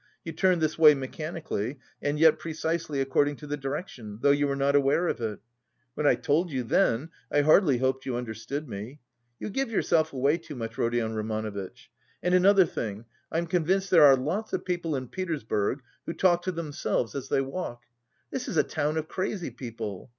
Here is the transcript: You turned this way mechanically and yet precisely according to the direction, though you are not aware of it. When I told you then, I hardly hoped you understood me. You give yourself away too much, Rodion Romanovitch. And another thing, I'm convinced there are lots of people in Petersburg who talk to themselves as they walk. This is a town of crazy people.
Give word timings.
You 0.25 0.31
turned 0.31 0.61
this 0.61 0.79
way 0.79 0.95
mechanically 0.95 1.77
and 2.01 2.17
yet 2.17 2.39
precisely 2.39 2.99
according 3.01 3.35
to 3.35 3.45
the 3.45 3.55
direction, 3.55 4.17
though 4.19 4.31
you 4.31 4.49
are 4.49 4.55
not 4.55 4.75
aware 4.75 5.07
of 5.07 5.21
it. 5.21 5.37
When 5.93 6.07
I 6.07 6.15
told 6.15 6.49
you 6.49 6.63
then, 6.63 7.09
I 7.31 7.41
hardly 7.41 7.77
hoped 7.77 8.07
you 8.07 8.15
understood 8.15 8.67
me. 8.67 8.99
You 9.39 9.51
give 9.51 9.69
yourself 9.69 10.11
away 10.11 10.39
too 10.39 10.55
much, 10.55 10.75
Rodion 10.75 11.13
Romanovitch. 11.13 11.91
And 12.23 12.33
another 12.33 12.65
thing, 12.65 13.05
I'm 13.31 13.45
convinced 13.45 13.91
there 13.91 14.05
are 14.07 14.15
lots 14.17 14.53
of 14.53 14.65
people 14.65 14.95
in 14.95 15.07
Petersburg 15.07 15.83
who 16.07 16.13
talk 16.13 16.41
to 16.45 16.51
themselves 16.51 17.13
as 17.13 17.29
they 17.29 17.41
walk. 17.41 17.83
This 18.31 18.47
is 18.47 18.57
a 18.57 18.63
town 18.63 18.97
of 18.97 19.07
crazy 19.07 19.51
people. 19.51 20.09